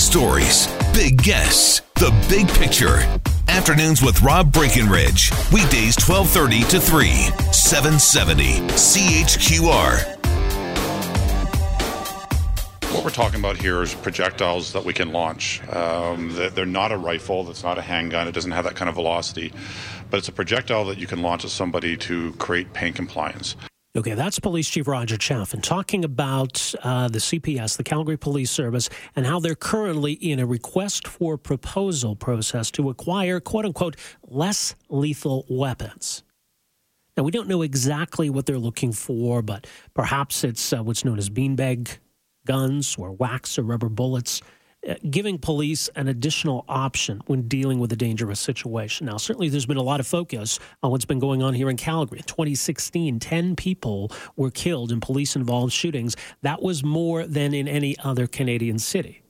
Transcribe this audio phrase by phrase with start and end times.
[0.00, 2.98] stories, big guests, the big picture.
[3.48, 5.30] Afternoons with Rob Breckenridge.
[5.52, 7.08] Weekdays 1230 to 3,
[7.52, 10.16] 770 CHQR.
[12.94, 15.60] What we're talking about here is projectiles that we can launch.
[15.68, 18.94] Um, they're not a rifle, that's not a handgun, it doesn't have that kind of
[18.94, 19.52] velocity,
[20.08, 23.54] but it's a projectile that you can launch at somebody to create pain compliance.
[23.96, 28.88] Okay, that's Police Chief Roger Chaffin talking about uh, the CPS, the Calgary Police Service,
[29.16, 34.76] and how they're currently in a request for proposal process to acquire, quote unquote, less
[34.90, 36.22] lethal weapons.
[37.16, 41.18] Now, we don't know exactly what they're looking for, but perhaps it's uh, what's known
[41.18, 41.98] as beanbag
[42.46, 44.40] guns or wax or rubber bullets.
[44.88, 49.06] Uh, giving police an additional option when dealing with a dangerous situation.
[49.06, 51.76] Now, certainly there's been a lot of focus on what's been going on here in
[51.76, 52.20] Calgary.
[52.20, 56.16] In 2016, 10 people were killed in police involved shootings.
[56.40, 59.20] That was more than in any other Canadian city.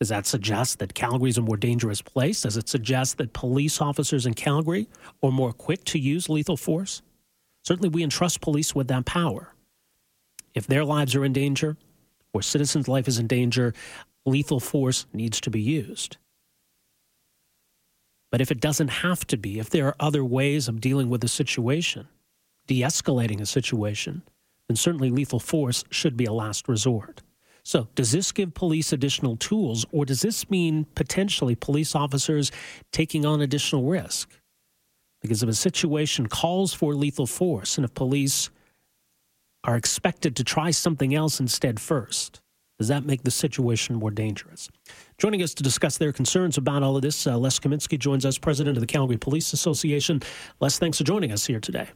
[0.00, 2.40] Does that suggest that Calgary is a more dangerous place?
[2.40, 4.88] Does it suggest that police officers in Calgary
[5.22, 7.00] are more quick to use lethal force?
[7.62, 9.54] Certainly, we entrust police with that power.
[10.52, 11.76] If their lives are in danger,
[12.32, 13.72] or citizens' life is in danger,
[14.26, 16.16] lethal force needs to be used.
[18.30, 21.22] But if it doesn't have to be, if there are other ways of dealing with
[21.22, 22.08] a situation,
[22.66, 24.22] de escalating a situation,
[24.68, 27.22] then certainly lethal force should be a last resort.
[27.62, 32.52] So, does this give police additional tools, or does this mean potentially police officers
[32.92, 34.30] taking on additional risk?
[35.22, 38.50] Because if a situation calls for lethal force, and if police
[39.64, 42.42] are expected to try something else instead first,
[42.84, 44.68] does that make the situation more dangerous?
[45.16, 48.36] Joining us to discuss their concerns about all of this, uh, Les Kaminski joins us,
[48.36, 50.20] president of the Calgary Police Association.
[50.60, 51.88] Les, thanks for joining us here today.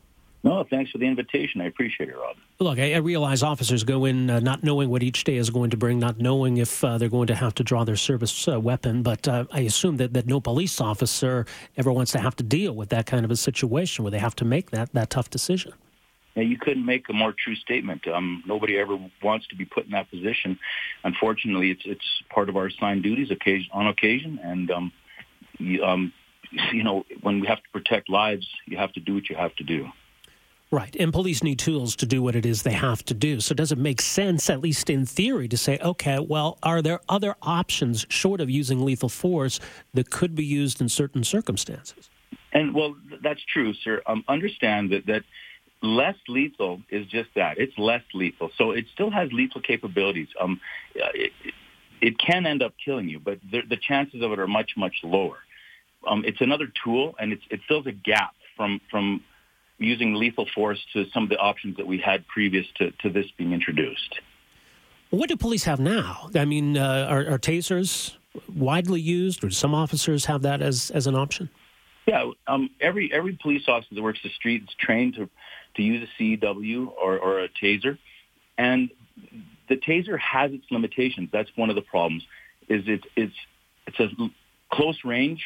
[0.45, 1.61] No, thanks for the invitation.
[1.61, 2.37] I appreciate it, Rob.
[2.59, 5.69] Look, I, I realize officers go in uh, not knowing what each day is going
[5.69, 8.59] to bring, not knowing if uh, they're going to have to draw their service uh,
[8.59, 11.45] weapon, but uh, I assume that, that no police officer
[11.77, 14.37] ever wants to have to deal with that kind of a situation where they have
[14.37, 15.75] to make that, that tough decision
[16.43, 18.07] you couldn't make a more true statement.
[18.09, 20.59] Um, nobody ever wants to be put in that position.
[21.05, 24.93] Unfortunately, it's it's part of our assigned duties occasion, on occasion, and um,
[25.59, 26.13] you, um,
[26.73, 29.55] you know when we have to protect lives, you have to do what you have
[29.57, 29.89] to do.
[30.71, 30.95] Right.
[31.01, 33.41] And police need tools to do what it is they have to do.
[33.41, 37.01] So does it make sense, at least in theory, to say, okay, well, are there
[37.09, 39.61] other options short of using lethal force
[39.95, 42.11] that could be used in certain circumstances?
[42.53, 44.03] And well, that's true, sir.
[44.07, 45.23] Um, understand that that
[45.83, 47.59] less lethal is just that.
[47.59, 48.51] It's less lethal.
[48.57, 50.29] So it still has lethal capabilities.
[50.41, 50.61] Um,
[50.95, 51.33] it,
[52.01, 54.97] it can end up killing you, but the, the chances of it are much, much
[55.03, 55.39] lower.
[56.07, 59.23] Um, it's another tool, and it's, it fills a gap from, from
[59.79, 63.27] using lethal force to some of the options that we had previous to, to this
[63.37, 64.21] being introduced.
[65.11, 66.29] What do police have now?
[66.35, 68.15] I mean, uh, are, are tasers
[68.55, 71.51] widely used, or do some officers have that as, as an option?
[72.07, 75.29] Yeah, um, every every police officer that works the street is trained to
[75.79, 77.97] to use a CEW or, or a taser.
[78.59, 78.91] And
[79.69, 81.31] the taser has its limitations.
[81.33, 82.25] That's one of the problems.
[82.69, 83.35] Is it, it's
[83.87, 84.09] it's a
[84.71, 85.43] close range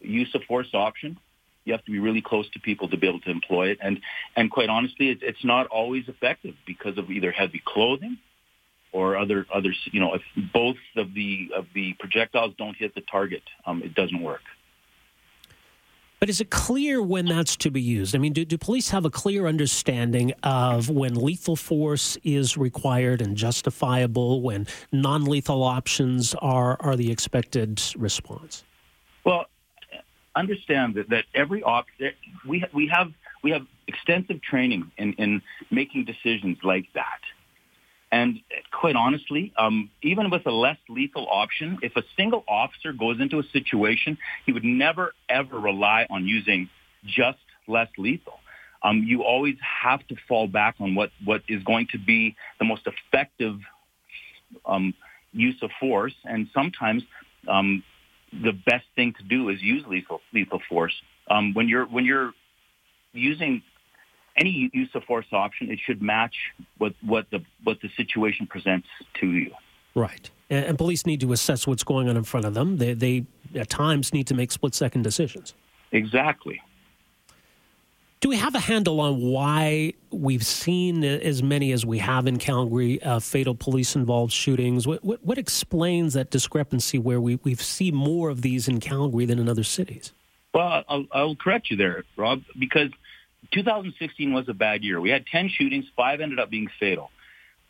[0.00, 1.18] use of force option.
[1.64, 4.00] You have to be really close to people to be able to employ it, and
[4.36, 8.18] and quite honestly, it's, it's not always effective because of either heavy clothing
[8.92, 9.76] or other others.
[9.92, 13.94] You know, if both of the of the projectiles don't hit the target, um, it
[13.94, 14.42] doesn't work.
[16.20, 18.14] But is it clear when that's to be used?
[18.14, 23.20] I mean, do, do police have a clear understanding of when lethal force is required
[23.20, 28.64] and justifiable, when non lethal options are, are the expected response?
[29.24, 29.46] Well,
[30.36, 31.86] understand that, that every op-
[32.46, 37.20] we, we, have, we have extensive training in, in making decisions like that.
[38.14, 38.38] And
[38.70, 43.40] quite honestly, um, even with a less lethal option, if a single officer goes into
[43.40, 46.70] a situation, he would never, ever rely on using
[47.04, 48.38] just less lethal.
[48.84, 52.64] Um, you always have to fall back on what, what is going to be the
[52.64, 53.56] most effective
[54.64, 54.94] um,
[55.32, 56.14] use of force.
[56.24, 57.02] And sometimes
[57.48, 57.82] um,
[58.32, 60.94] the best thing to do is use lethal, lethal force.
[61.28, 62.32] Um, when, you're, when you're
[63.12, 63.62] using
[64.36, 66.34] any use of force option, it should match
[66.78, 68.88] what, what the what the situation presents
[69.20, 69.50] to you.
[69.94, 72.78] Right, and, and police need to assess what's going on in front of them.
[72.78, 75.54] They, they at times need to make split second decisions.
[75.92, 76.60] Exactly.
[78.20, 82.38] Do we have a handle on why we've seen as many as we have in
[82.38, 84.86] Calgary uh, fatal police involved shootings?
[84.86, 89.26] What, what, what, explains that discrepancy where we, we see more of these in Calgary
[89.26, 90.14] than in other cities?
[90.54, 92.88] Well, I'll, I'll correct you there, Rob, because
[93.52, 95.00] 2016 was a bad year.
[95.00, 97.10] We had 10 shootings, five ended up being fatal.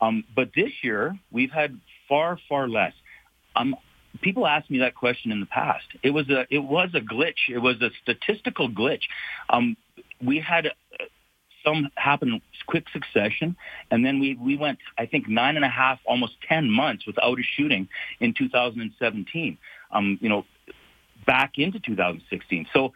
[0.01, 2.93] Um, but this year, we've had far, far less.
[3.55, 3.75] Um,
[4.21, 5.85] people asked me that question in the past.
[6.03, 7.49] It was a it was a glitch.
[7.49, 9.03] It was a statistical glitch.
[9.49, 9.77] Um,
[10.21, 10.71] we had
[11.63, 13.55] some happen in quick succession,
[13.91, 17.39] and then we we went I think nine and a half, almost ten months without
[17.39, 17.87] a shooting
[18.19, 19.57] in 2017.
[19.91, 20.45] Um, you know,
[21.25, 22.67] back into 2016.
[22.73, 22.93] So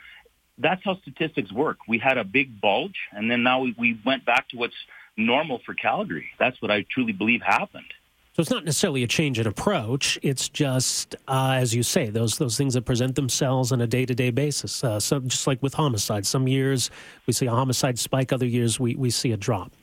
[0.59, 1.77] that's how statistics work.
[1.87, 4.75] We had a big bulge, and then now we, we went back to what's
[5.17, 6.27] normal for Calgary.
[6.37, 7.85] That's what I truly believe happened.
[8.33, 10.17] So it's not necessarily a change in approach.
[10.21, 14.05] It's just, uh, as you say, those those things that present themselves on a day
[14.05, 14.81] to day basis.
[14.83, 16.89] Uh, so just like with homicides, some years
[17.25, 19.73] we see a homicide spike, other years we, we see a drop.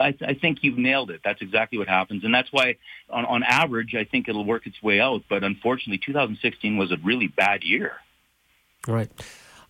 [0.00, 1.20] I, I think you've nailed it.
[1.22, 2.76] That's exactly what happens, and that's why,
[3.10, 5.22] on, on average, I think it'll work its way out.
[5.28, 7.92] But unfortunately, 2016 was a really bad year.
[8.88, 9.10] Right.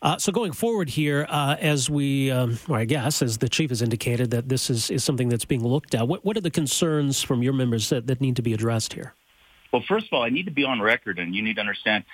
[0.02, 3.68] Uh, so going forward here, uh, as we, um, or I guess, as the chief
[3.68, 6.08] has indicated, that this is, is something that's being looked at.
[6.08, 9.14] What, what are the concerns from your members that, that need to be addressed here?
[9.72, 12.04] Well, first of all, I need to be on record, and you need to understand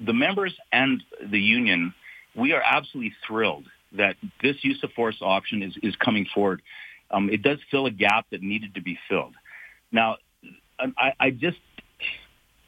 [0.00, 1.94] the members and the union.
[2.34, 6.62] We are absolutely thrilled that this use of force option is, is coming forward.
[7.12, 9.34] Um, it does fill a gap that needed to be filled.
[9.92, 10.16] Now,
[10.98, 11.58] I, I just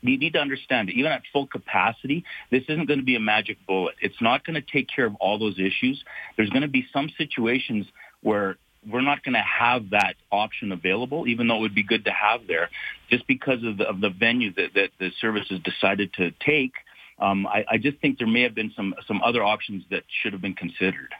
[0.03, 3.21] you need to understand that even at full capacity, this isn't going to be a
[3.21, 3.95] magic bullet.
[4.01, 6.03] It's not going to take care of all those issues.
[6.37, 7.87] There's going to be some situations
[8.23, 8.57] where
[8.89, 12.13] we're not going to have that option available, even though it would be good to
[12.13, 12.71] have there,
[13.11, 16.73] just because of the, of the venue that, that the service has decided to take.
[17.19, 20.35] Um, I, I just think there may have been some some other options that should
[20.35, 21.15] have been considered.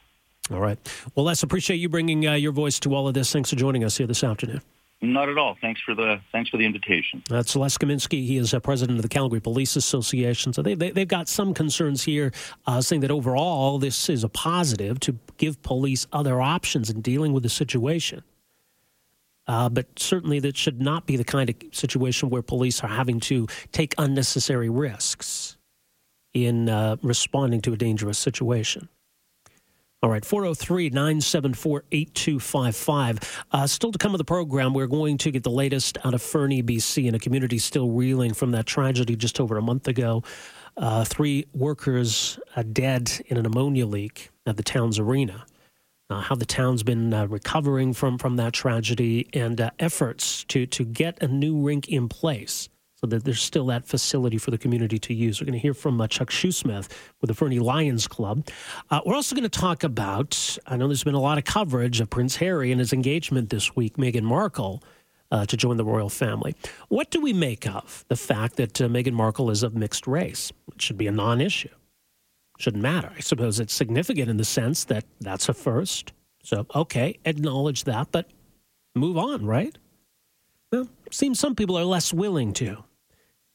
[0.51, 0.79] All right.
[1.15, 3.33] Well, Les, appreciate you bringing uh, your voice to all of this.
[3.33, 4.61] Thanks for joining us here this afternoon.
[5.03, 5.57] Not at all.
[5.61, 7.23] Thanks for the thanks for the invitation.
[7.29, 8.27] That's Les Kaminski.
[8.27, 10.55] He is a president of the Calgary Police Association.
[10.55, 12.33] So they, they have got some concerns here,
[12.67, 17.35] uh, saying that overall this is a positive to give police other options in dealing
[17.35, 18.23] with the situation.
[19.47, 23.21] Uh, but certainly that should not be the kind of situation where police are having
[23.21, 25.57] to take unnecessary risks
[26.33, 28.89] in uh, responding to a dangerous situation.
[30.03, 33.45] All right, 403 974 8255.
[33.51, 36.21] Uh, still to come of the program, we're going to get the latest out of
[36.21, 40.23] Fernie, BC, and a community still reeling from that tragedy just over a month ago.
[40.77, 45.47] Uh, three workers uh, dead in an ammonia leak at the town's arena.
[46.11, 50.67] Uh, how the town's been uh, recovering from, from that tragedy and uh, efforts to,
[50.67, 52.69] to get a new rink in place
[53.07, 55.41] that there's still that facility for the community to use.
[55.41, 56.89] We're going to hear from uh, Chuck Shoesmith
[57.21, 58.47] with the Fernie Lions Club.
[58.91, 62.01] Uh, we're also going to talk about, I know there's been a lot of coverage
[62.01, 64.83] of Prince Harry and his engagement this week, Meghan Markle.
[65.29, 66.55] Uh, to join the royal family.
[66.87, 70.53] What do we make of the fact that uh, Meghan Markle is of mixed race?
[70.73, 71.69] It should be a non issue.
[72.59, 73.13] Shouldn't matter.
[73.17, 76.13] I suppose it's significant in the sense that that's a first.
[76.45, 78.31] So, okay, acknowledge that, but
[78.95, 79.77] move on, right?
[80.73, 82.85] Well, seems some people are less willing to.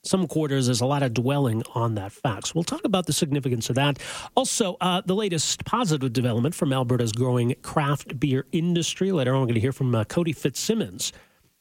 [0.04, 2.48] Some quarters, there's a lot of dwelling on that fact.
[2.48, 4.00] So we'll talk about the significance of that.
[4.36, 9.12] Also, uh, the latest positive development from Alberta's growing craft beer industry.
[9.12, 11.14] Later on, we're going to hear from uh, Cody Fitzsimmons,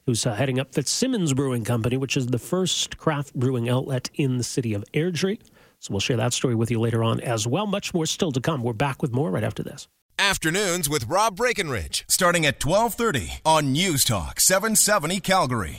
[0.06, 4.38] who's uh, heading up Fitzsimmons Brewing Company, which is the first craft brewing outlet in
[4.38, 5.38] the city of Airdrie.
[5.78, 7.66] So we'll share that story with you later on as well.
[7.66, 8.62] Much more still to come.
[8.62, 9.86] We're back with more right after this.
[10.18, 15.78] Afternoons with Rob Breckenridge, starting at 1230 on News Talk 770 Calgary.